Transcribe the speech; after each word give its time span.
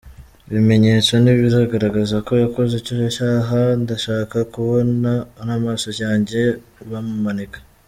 Ibimenyetso 0.49 1.11
nibigaragaza 1.17 2.15
ko 2.27 2.31
yakoze 2.43 2.73
icyo 2.77 2.95
cyaha, 3.15 3.59
ndashaka 3.81 4.37
kubona 4.53 5.11
n’amaso 5.47 5.89
yanjye 6.03 6.41
bamumanika. 6.91 7.57